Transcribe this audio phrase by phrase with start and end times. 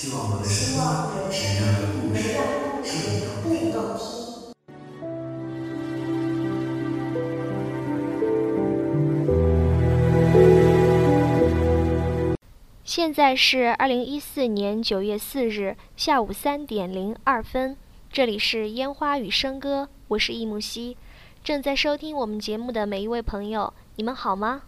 [0.00, 2.14] 希望我的声音能让故
[2.84, 2.94] 事
[3.42, 4.06] 更动听。
[12.84, 17.76] 现在是二零一四年九月四日下午三点零二分，
[18.12, 20.96] 这里是烟花与笙歌，我是易木兮。
[21.42, 24.62] 正在收听我们节目的每一位朋友，你们好吗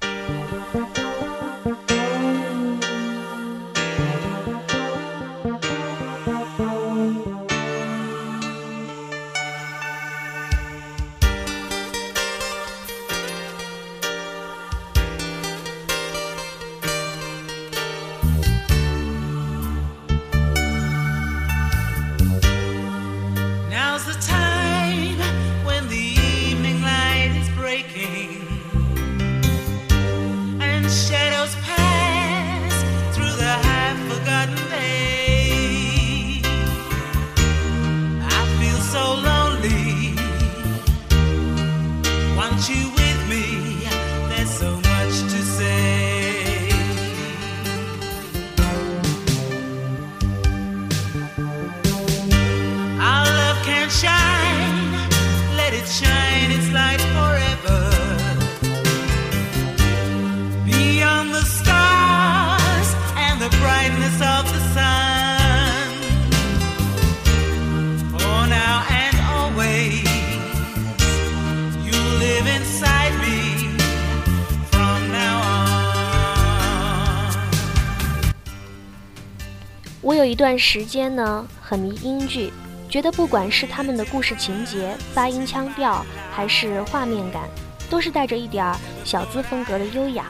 [80.21, 82.53] 有一段时间呢，很迷英剧，
[82.91, 87.45] 觉得不管是他们的故事情节、发音腔调，还是画面感，
[87.89, 88.71] 都是带着一点
[89.03, 90.27] 小资风格的优雅，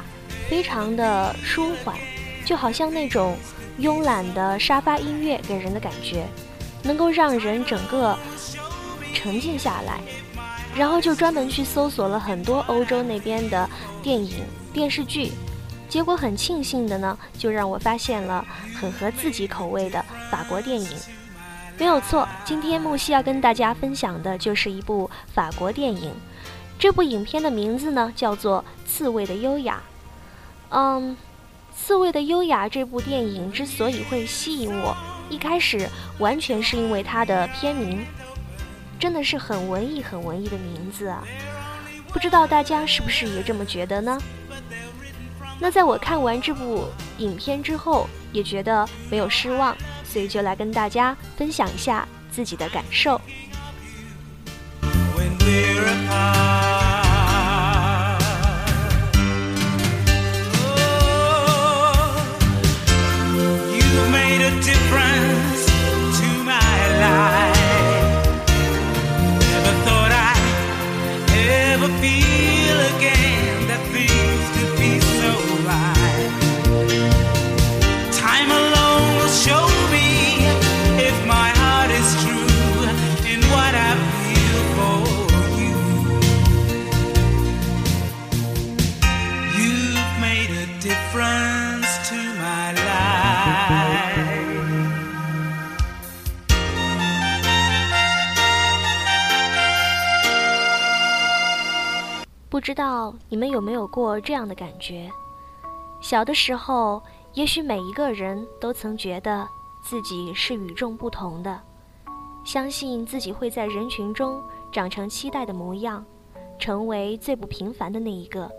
[0.49, 1.97] 非常的舒缓，
[2.45, 3.37] 就好像那种
[3.81, 6.25] 慵懒的沙发音乐给人的感觉，
[6.85, 8.17] 能够让人整个
[9.13, 9.99] 沉静下来。
[10.73, 13.69] 然后就专门去搜索了很多欧洲那边的
[14.05, 15.33] 电影、电视剧，
[15.91, 18.47] 结果很庆幸的呢，就让我发现了
[18.81, 20.89] 很合自己口味的法国电影。
[21.77, 26.15] 没有错，今天木西要跟大家分享的就是一部法国电影。
[26.79, 29.83] 这部影片的名字呢叫做《刺猬的优雅》。
[30.75, 31.17] 嗯，
[31.77, 34.97] 《刺猬的优雅》这部电影之所以会吸引我，
[35.29, 35.89] 一开始
[36.21, 38.07] 完全是因为它的片名，
[39.01, 41.25] 真的是很文艺、很文艺的名字啊！
[42.13, 44.17] 不知道大家是不是也这么觉得呢？
[45.61, 46.89] 那在我看完这部
[47.19, 53.21] 影片之后，也觉得没有失望，所以就来跟大家分享一下自己的感受。
[55.15, 56.60] when we're apart.
[102.61, 105.11] 不知道你们有没有过这样的感觉？
[105.99, 109.49] 小的时候，也许每一个人都曾觉得
[109.83, 111.59] 自己是与众不同的，
[112.45, 116.05] 相信自己会在人群中长成期待的模样，
[116.59, 118.51] 成为最不平凡的那一个。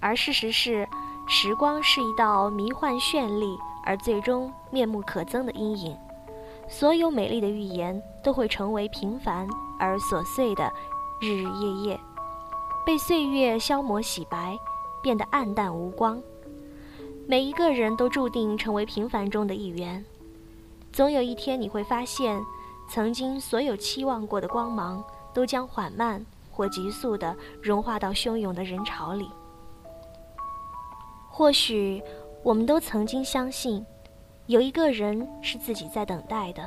[0.00, 0.88] 而事实是，
[1.26, 5.94] 时光是一道迷幻绚丽而最终面目可憎的阴影，
[6.70, 9.46] 所有美丽的预言都会成为平凡
[9.78, 10.72] 而琐碎的
[11.20, 12.00] 日日夜夜。
[12.88, 14.58] 被岁月消磨洗白，
[15.02, 16.18] 变得暗淡无光。
[17.26, 20.02] 每一个人都注定成为平凡中的一员。
[20.90, 22.42] 总有一天，你会发现，
[22.88, 25.04] 曾经所有期望过的光芒，
[25.34, 29.28] 都将缓慢或急速地融化到汹涌的人潮里。
[31.28, 32.02] 或许，
[32.42, 33.84] 我们都曾经相信，
[34.46, 36.66] 有一个人是自己在等待的。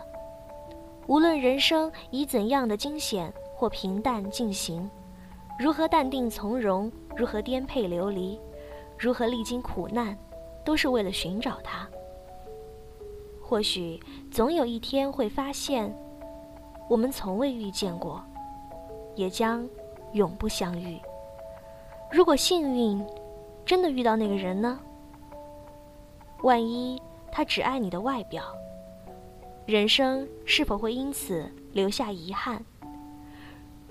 [1.07, 4.87] 无论人生以怎样的惊险或平淡进行。
[5.61, 8.41] 如何淡定从容，如何颠沛流离，
[8.97, 10.17] 如何历经苦难，
[10.65, 11.87] 都是为了寻找他。
[13.39, 13.99] 或许
[14.31, 15.95] 总有一天会发现，
[16.89, 18.23] 我们从未遇见过，
[19.13, 19.63] 也将
[20.13, 20.99] 永不相遇。
[22.11, 23.05] 如果幸运
[23.63, 24.79] 真的遇到那个人呢？
[26.41, 26.99] 万一
[27.31, 28.43] 他只爱你的外表，
[29.67, 32.65] 人生是否会因此留下遗憾？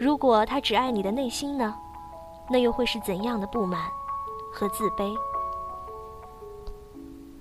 [0.00, 1.76] 如果他只爱你的内心呢？
[2.48, 3.86] 那又会是怎样的不满
[4.50, 5.14] 和自卑？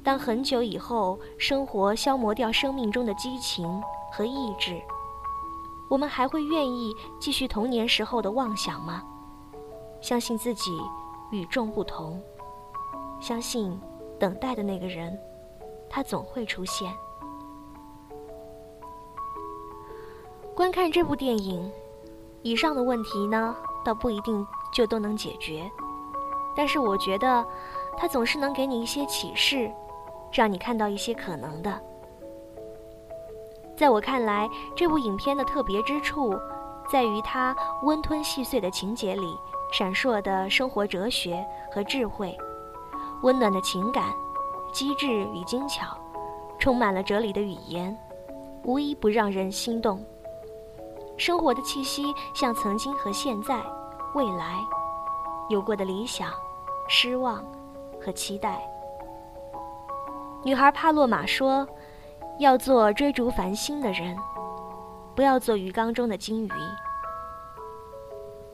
[0.03, 4.77] 当很久以后，生活消磨掉生命中的激情和意志，
[5.89, 9.03] 我们还会愿意继续童年时候的妄想吗？
[10.01, 10.77] 相信自己
[11.31, 12.21] 与众不同，
[13.21, 13.79] 相信
[14.19, 15.17] 等待的那个人，
[15.89, 16.93] 他总会出现。
[20.53, 21.71] 观看这部电影，
[22.41, 25.69] 以上的问题呢，倒不一定就都能解决，
[26.55, 27.45] 但是我觉得，
[27.97, 29.71] 它总是能给你一些启示。
[30.31, 31.81] 让你看到一些可能的。
[33.75, 36.35] 在我看来，这部影片的特别之处，
[36.87, 39.35] 在于它温吞细碎的情节里
[39.71, 41.43] 闪烁的生活哲学
[41.73, 42.37] 和智慧，
[43.23, 44.13] 温暖的情感，
[44.71, 45.97] 机智与精巧，
[46.59, 47.97] 充满了哲理的语言，
[48.63, 50.05] 无一不让人心动。
[51.19, 53.61] 生活的气息像曾经和现在、
[54.15, 54.57] 未来
[55.49, 56.31] 有过的理想、
[56.87, 57.43] 失望
[58.01, 58.57] 和期待。
[60.43, 61.67] 女孩帕洛玛说
[62.39, 64.17] ：“要做追逐繁星的人，
[65.13, 66.51] 不要做鱼缸中的金鱼。”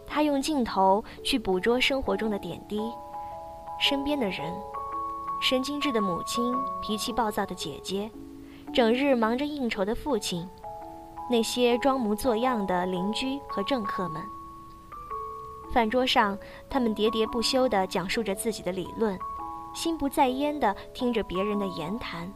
[0.08, 2.82] 她用镜头去捕捉生活中的点滴，
[3.80, 4.52] 身边的人，
[5.40, 6.52] 神经质的母亲，
[6.82, 8.10] 脾气暴躁的姐姐，
[8.74, 10.50] 整日忙着应酬的父亲，
[11.30, 14.22] 那些装模作样的邻居和政客们。
[15.72, 16.38] 饭桌上，
[16.70, 19.18] 他们喋喋不休地讲述着自己的理论。
[19.74, 22.32] 心不在焉地听着别人的言谈，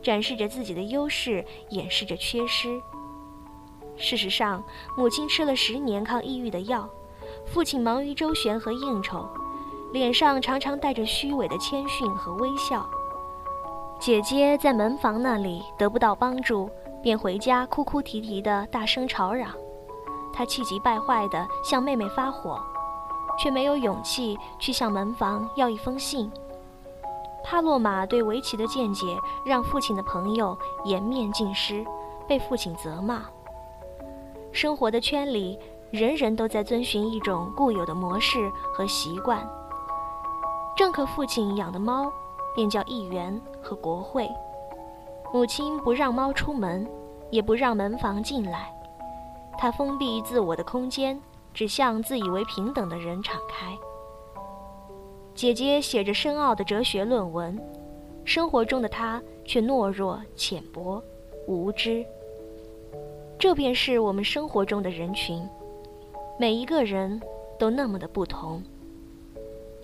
[0.00, 2.80] 展示着自己的优势，掩饰着缺失。
[3.96, 4.62] 事实上，
[4.96, 6.88] 母亲吃了十年抗抑郁的药，
[7.44, 9.28] 父亲忙于周旋和应酬，
[9.92, 12.88] 脸上常常带着虚伪的谦逊和微笑。
[13.98, 16.70] 姐姐在门房那里得不到帮助，
[17.06, 19.52] 便回家哭哭啼啼地大声吵嚷。
[20.32, 22.60] 他气急败坏地向妹妹发火，
[23.38, 26.28] 却没有勇气去向门房要一封信。
[27.44, 29.06] 帕洛玛对围棋的见解
[29.44, 31.86] 让父亲的朋友颜面尽失，
[32.26, 33.22] 被父亲责骂。
[34.50, 35.56] 生活的圈里，
[35.92, 39.48] 人人都在遵循一种固有的模式和习惯。
[40.76, 42.12] 政客父亲养的猫，
[42.52, 44.28] 便叫议员和国会。
[45.32, 46.88] 母亲不让猫出门，
[47.30, 48.72] 也不让门房进来。
[49.58, 51.20] 她封闭自我的空间，
[51.52, 53.76] 只向自以为平等的人敞开。
[55.34, 57.58] 姐姐写着深奥的哲学论文，
[58.24, 61.02] 生活中的她却懦弱、浅薄、
[61.46, 62.04] 无知。
[63.38, 65.46] 这便是我们生活中的人群，
[66.38, 67.20] 每一个人
[67.58, 68.62] 都那么的不同，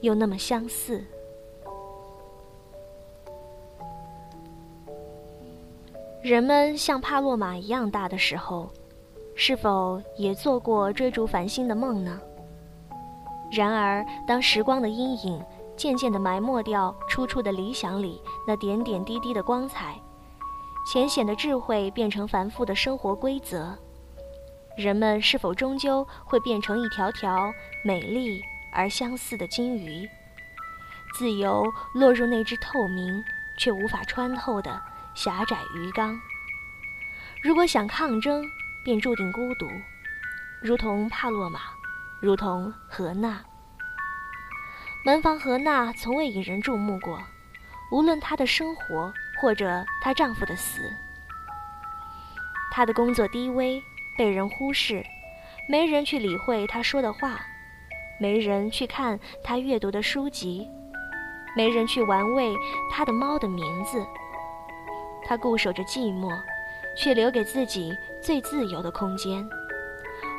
[0.01, 1.05] 又那么相似。
[6.23, 8.71] 人们像帕洛玛一样大的时候，
[9.35, 12.21] 是否也做过追逐繁星的梦呢？
[13.51, 15.45] 然而，当时光的阴影
[15.77, 20.01] 渐渐地埋没掉初初的理想里那点点滴滴的光彩，
[20.93, 23.77] 浅显的智慧变成繁复的生活规则，
[24.77, 27.53] 人们是否终究会变成一条条
[27.85, 28.41] 美丽
[28.73, 30.09] 而相似的金鱼，
[31.19, 31.65] 自由
[31.95, 33.23] 落入那只透明
[33.59, 34.81] 却无法穿透的
[35.15, 36.21] 狭窄鱼缸？
[37.43, 38.45] 如果想抗争，
[38.85, 39.69] 便注定孤独，
[40.63, 41.61] 如同帕洛玛。
[42.21, 43.41] 如同何娜，
[45.05, 47.21] 门房何娜从未引人注目过，
[47.91, 50.81] 无论她的生活或者她丈夫的死。
[52.71, 53.83] 她的工作低微，
[54.17, 55.05] 被人忽视，
[55.69, 57.41] 没人去理会她说的话，
[58.21, 60.69] 没人去看她阅读的书籍，
[61.57, 62.55] 没人去玩味
[62.89, 64.07] 她的猫的名字。
[65.25, 66.31] 她固守着寂寞，
[66.97, 69.49] 却留给自己最自由的空间。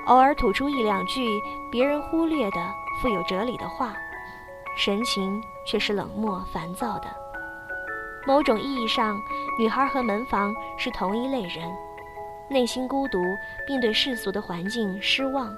[0.07, 1.39] 偶尔吐出一两句
[1.71, 3.95] 别人忽略的富有哲理的话，
[4.75, 7.07] 神情却是冷漠烦躁的。
[8.25, 9.19] 某种意义上，
[9.57, 11.69] 女孩和门房是同一类人，
[12.49, 13.19] 内心孤独，
[13.67, 15.55] 并对世俗的环境失望。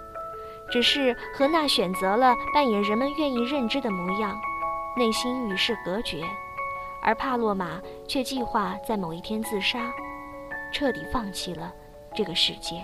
[0.72, 4.36] 只是何娜选择了扮演人们愿意认知的模样，
[4.98, 6.24] 内心与世隔绝；
[7.06, 9.94] 而帕洛玛却计划在某一天自杀，
[10.74, 11.72] 彻底放弃了
[12.16, 12.84] 这个世界。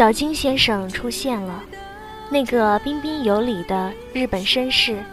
[0.00, 1.62] 小金先生出现了，
[2.30, 5.04] 那个彬彬有礼的日本绅士，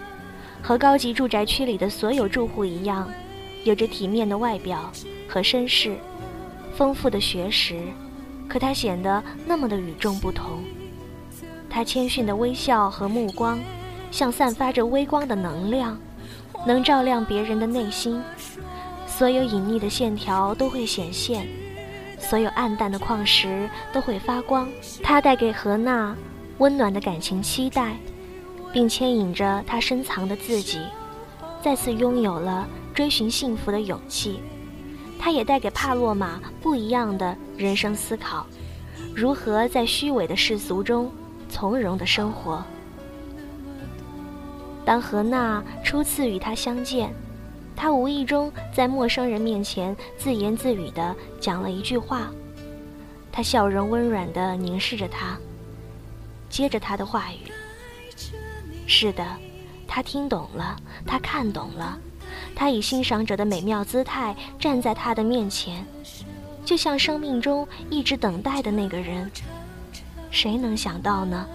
[0.62, 3.12] 和高级住宅区里的所有住户一样，
[3.66, 4.90] 有着体面的外表
[5.28, 5.98] 和绅士，
[6.74, 7.78] 丰富的学识，
[8.48, 10.64] 可他显得那么的与众不同。
[11.70, 13.60] 他谦逊的微笑和目光，
[14.10, 16.00] 像散发着微光的能量，
[16.66, 18.24] 能照亮别人的内心。
[19.06, 21.46] 所有隐匿的线条都会显现，
[22.20, 24.68] 所有暗淡的矿石都会发光。
[25.04, 26.16] 他带给何娜
[26.58, 27.98] 温暖的感情期待，
[28.74, 30.82] 并牵引着她深藏的自己，
[31.62, 34.40] 再次拥有了追寻幸福的勇气。
[35.20, 38.46] 他也带给帕洛玛不一样的人生思考：
[39.16, 41.12] 如何在虚伪的世俗中
[41.50, 42.64] 从容的生活。
[44.86, 47.14] 当何娜初次与他相见。
[47.78, 52.32] 他无意中在陌生人面前自言自语地讲了一句话，
[53.32, 55.38] 他笑容温软地凝视着他，
[56.50, 57.52] 接着他的话语
[58.88, 59.24] ：“是的，
[59.88, 61.96] 他听懂了，他看懂了，
[62.56, 65.86] 他以欣赏者的美妙姿态站在他的面前，
[66.66, 69.32] 就像生命中一直等待的那个人。
[70.32, 71.48] 谁能想到呢？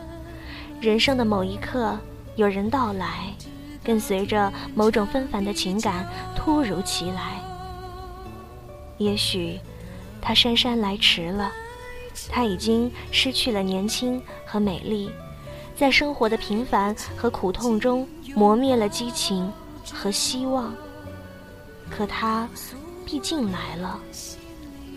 [0.80, 1.98] 人生的某一刻，
[2.36, 3.34] 有人到来。”
[3.84, 7.40] 跟随着某种纷繁的情感突如其来，
[8.98, 9.58] 也许
[10.20, 11.50] 他姗姗来迟了，
[12.28, 15.10] 他已经失去了年轻和美丽，
[15.74, 19.52] 在生活的平凡和苦痛中磨灭了激情
[19.92, 20.72] 和希望。
[21.90, 22.48] 可他
[23.04, 23.98] 毕竟来了，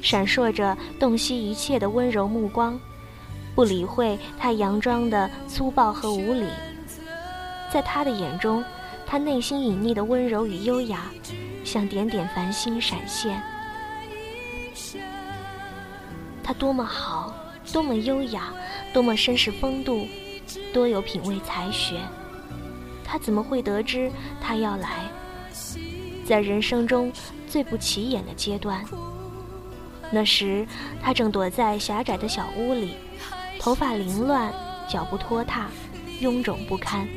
[0.01, 2.79] 闪烁着洞悉一切的温柔目光，
[3.55, 6.45] 不理会他佯装的粗暴和无礼。
[7.72, 8.63] 在他的眼中，
[9.05, 11.12] 他内心隐匿的温柔与优雅，
[11.63, 13.41] 像点点繁星闪现。
[16.43, 17.34] 他多么好，
[17.74, 18.53] 多么优雅，
[18.93, 20.07] 多么绅士风度，
[20.74, 22.00] 多有品味才学。
[23.03, 25.10] 他怎么会得知他要来？
[26.25, 27.12] 在人生中
[27.48, 28.84] 最不起眼的阶段，
[30.12, 30.65] 那时
[31.01, 32.95] 他正躲在狭窄的小屋里，
[33.60, 34.53] 头发凌乱，
[34.88, 35.67] 脚步拖沓，
[36.22, 37.07] 臃肿不堪。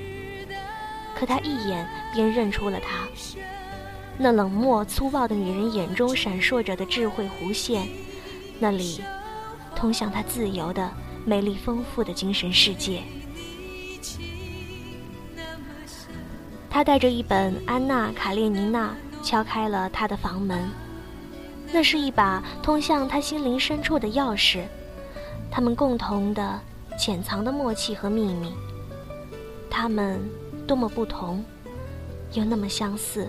[1.19, 1.85] 可他一眼
[2.15, 3.09] 便认出了她，
[4.17, 7.89] 那冷漠粗暴的女人眼中闪烁着的智慧弧线，
[8.61, 9.03] 那里
[9.75, 10.89] 通向她自由的、
[11.25, 13.03] 美丽丰富的精神世界。
[16.71, 18.95] 他带着一本《安娜·卡列尼娜》
[19.27, 20.71] 敲开了她的房门，
[21.73, 24.63] 那是一把通向他心灵深处的钥匙，
[25.51, 26.61] 他们共同的
[26.97, 28.53] 潜藏的默契和秘密，
[29.69, 30.21] 他们。
[30.69, 31.43] 多么不同，
[32.35, 33.27] 又那么相似。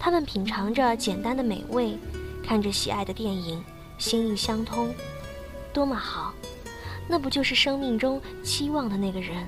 [0.00, 1.96] 他们品尝着简单的美味，
[2.44, 3.62] 看着喜爱的电影，
[3.98, 4.92] 心意相通，
[5.72, 6.34] 多么好！
[7.08, 9.46] 那不就是生命中期望的那个人？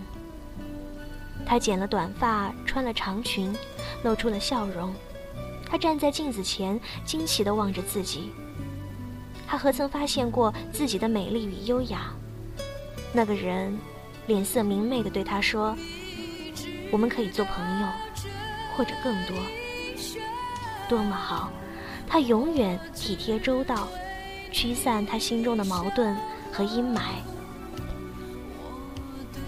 [1.44, 3.52] 他剪了短发，穿了长裙，
[4.04, 4.94] 露出了笑容。
[5.66, 8.30] 他站在镜子前，惊奇地望着自己。
[9.44, 12.12] 他何曾发现过自己的美丽与优雅？
[13.12, 13.76] 那个人
[14.28, 15.76] 脸色明媚地对他说。
[16.90, 17.86] 我们可以做朋友，
[18.76, 19.36] 或者更多，
[20.88, 21.50] 多么好！
[22.06, 23.88] 他永远体贴周到，
[24.50, 26.16] 驱散他心中的矛盾
[26.52, 27.00] 和阴霾。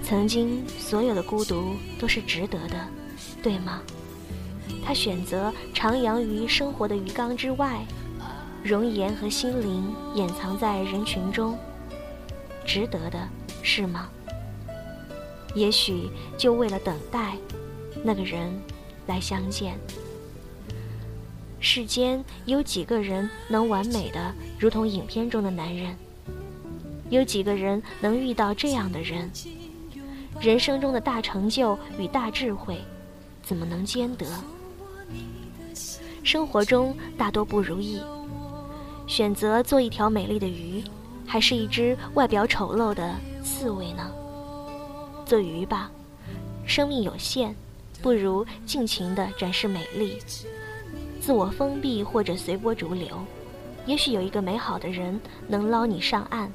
[0.05, 2.77] 曾经所有的孤独都是值得的，
[3.43, 3.81] 对吗？
[4.85, 7.85] 他选择徜徉于生活的鱼缸之外，
[8.63, 11.59] 容颜和心灵掩藏在人群中，
[12.65, 13.19] 值得的
[13.63, 14.09] 是吗？
[15.55, 17.37] 也许就为了等待
[18.03, 18.53] 那个人
[19.07, 19.79] 来相见。
[21.61, 25.97] 世间有几个人能完美的如同影片中的男人？
[27.11, 29.31] 有几个人能遇到这样的人？
[30.41, 32.81] 人生中的大成就与大智慧，
[33.43, 34.27] 怎么能兼得？
[36.25, 38.01] 生活中大多不如意，
[39.07, 40.83] 选择做一条美丽的鱼，
[41.27, 44.11] 还是一只外表丑陋的刺猬呢？
[45.33, 45.91] 做鱼吧，
[46.67, 47.55] 生命有限，
[48.03, 50.19] 不如尽情地展示美丽。
[51.23, 53.19] 自我封闭或者随波逐流，
[53.87, 56.53] 也许有一个美好的人能捞你上岸。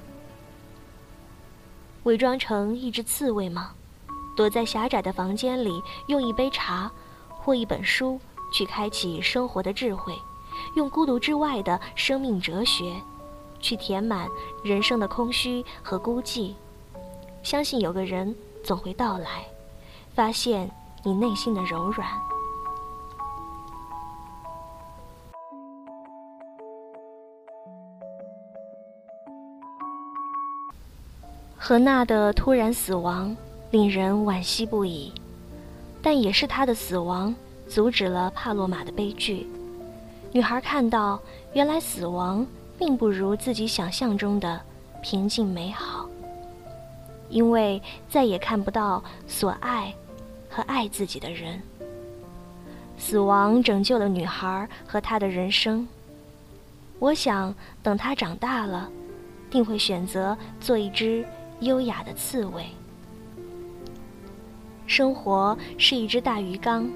[2.03, 3.71] 伪装成一只刺猬吗？
[4.35, 6.91] 躲在狭窄的房间里，用一杯茶
[7.31, 8.21] 或一本书
[8.53, 10.13] 去开启生活的智慧，
[10.75, 12.93] 用孤独之外的生命哲学
[13.59, 14.29] 去填满
[14.63, 16.53] 人生的空虚和孤寂。
[17.41, 18.35] 相信有个人。
[18.67, 19.45] 总会到来，
[20.13, 20.69] 发现
[21.01, 22.05] 你内心的柔软。
[31.55, 33.33] 何娜的突然死亡
[33.71, 35.13] 令人惋惜不已，
[36.01, 37.33] 但也是她的死亡
[37.69, 39.47] 阻止了帕洛玛的悲剧。
[40.33, 41.17] 女孩看到，
[41.53, 42.45] 原来死亡
[42.77, 44.61] 并不如自己想象中的
[45.01, 46.05] 平静美好，
[47.29, 49.93] 因为再也看不到所爱
[50.49, 51.61] 和爱自己的人。
[52.97, 55.87] 死亡拯救了女孩和她的人生。
[56.99, 57.53] 我想，
[57.83, 58.89] 等她长大了，
[59.49, 61.25] 定会选择做一只
[61.59, 62.65] 优雅的刺猬。
[64.87, 66.89] 生活是一只大鱼缸，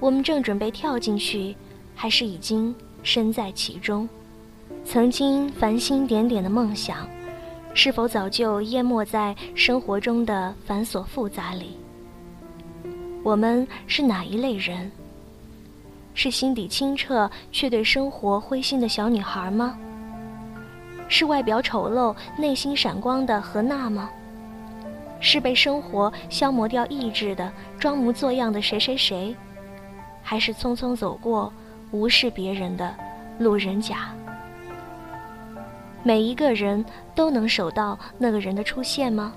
[0.00, 1.56] 我们正准备跳进去。
[1.94, 4.08] 还是已经身在其中，
[4.86, 7.06] 曾经繁星点点的梦想，
[7.72, 11.76] 是否早就淹没在生活中的繁琐复杂里？
[13.22, 14.90] 我们是哪一类人？
[16.14, 19.78] 是心底清澈却对生活灰心的小女孩吗？
[21.08, 24.10] 是外表丑陋内心闪光的何娜吗？
[25.20, 29.34] 是被生活消磨掉意志的装模作样的谁谁谁？
[30.22, 31.52] 还是匆匆走过？
[31.92, 32.94] 无视别人的
[33.38, 34.14] 路人甲，
[36.02, 36.84] 每一个人
[37.14, 39.34] 都能守到那个人的出现吗？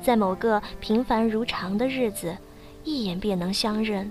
[0.00, 2.36] 在某个平凡如常的日子，
[2.84, 4.10] 一眼便能相认，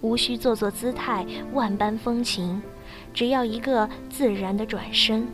[0.00, 2.62] 无需做作姿态，万般风情，
[3.12, 5.26] 只要一个自然的转身。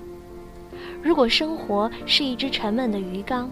[1.03, 3.51] 如果生活是一只沉闷的鱼缸，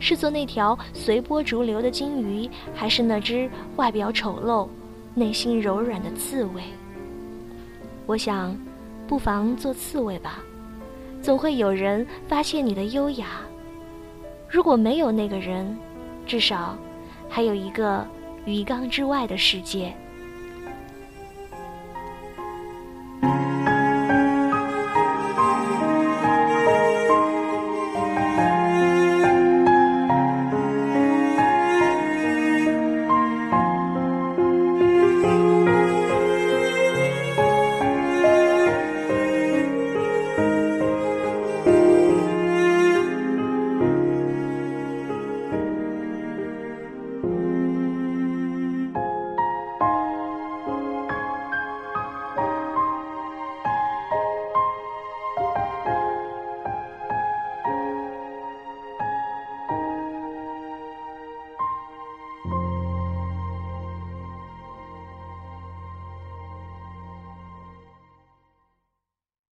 [0.00, 4.68] 是做那条随波逐流的金鱼，还是那只外表丑陋？
[5.14, 6.62] 内心柔软的刺猬，
[8.06, 8.56] 我想，
[9.06, 10.38] 不妨做刺猬吧，
[11.22, 13.40] 总会有人发现你的优雅。
[14.48, 15.78] 如果没有那个人，
[16.26, 16.76] 至少
[17.28, 18.04] 还有一个
[18.44, 19.94] 鱼缸之外的世界。